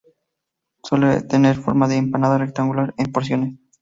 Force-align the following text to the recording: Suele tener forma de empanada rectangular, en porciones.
Suele 0.81 1.21
tener 1.21 1.57
forma 1.57 1.87
de 1.87 1.97
empanada 1.97 2.39
rectangular, 2.39 2.95
en 2.97 3.11
porciones. 3.11 3.59